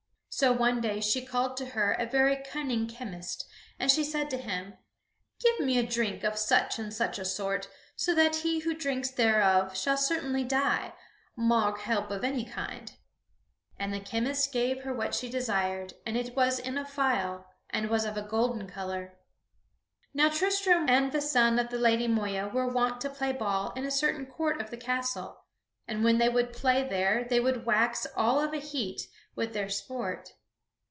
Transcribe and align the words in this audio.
So 0.33 0.53
one 0.53 0.79
day 0.79 1.01
she 1.01 1.25
called 1.25 1.57
to 1.57 1.67
her 1.67 1.91
a 1.91 2.05
very 2.05 2.37
cunning 2.37 2.87
chemist 2.87 3.45
and 3.77 3.91
she 3.91 4.03
said 4.03 4.29
to 4.29 4.37
him: 4.37 4.75
"Give 5.41 5.59
me 5.59 5.77
a 5.77 5.85
drink 5.85 6.23
of 6.23 6.37
such 6.37 6.79
and 6.79 6.91
such 6.93 7.19
a 7.19 7.25
sort, 7.25 7.67
so 7.97 8.15
that 8.15 8.37
he 8.37 8.59
who 8.59 8.73
drinks 8.73 9.11
thereof 9.11 9.77
shall 9.77 9.97
certainly 9.97 10.45
die, 10.45 10.93
maugre 11.35 11.81
help 11.81 12.09
of 12.11 12.23
any 12.23 12.45
kind." 12.45 12.93
And 13.77 13.93
the 13.93 13.99
chemist 13.99 14.53
gave 14.53 14.81
her 14.83 14.93
what 14.93 15.13
she 15.13 15.29
desired, 15.29 15.95
and 16.07 16.15
it 16.15 16.33
was 16.33 16.59
in 16.59 16.77
a 16.77 16.85
phial 16.85 17.45
and 17.69 17.89
was 17.89 18.05
of 18.05 18.15
a 18.15 18.23
golden 18.23 18.67
color. 18.67 19.19
[Sidenote: 20.13 20.13
The 20.13 20.15
Lady 20.15 20.15
Moeya 20.15 20.15
devises 20.15 20.15
mischief 20.15 20.31
against 20.31 20.37
Tristram] 20.79 20.85
Now 20.85 20.87
Tristram 20.87 20.89
and 20.89 21.11
the 21.11 21.21
son 21.21 21.59
of 21.59 21.69
the 21.69 21.77
Lady 21.77 22.07
Moeya 22.07 22.47
were 22.53 22.67
wont 22.67 23.01
to 23.01 23.09
play 23.09 23.33
ball 23.33 23.73
in 23.73 23.85
a 23.85 23.91
certain 23.91 24.25
court 24.25 24.61
of 24.61 24.71
the 24.71 24.77
castle, 24.77 25.43
and 25.87 26.03
when 26.05 26.19
they 26.19 26.29
would 26.29 26.53
play 26.53 26.87
there 26.87 27.25
they 27.25 27.41
would 27.41 27.65
wax 27.65 28.07
all 28.15 28.39
of 28.39 28.53
a 28.53 28.57
heat 28.59 29.07
with 29.33 29.53
their 29.53 29.69
sport. 29.69 30.33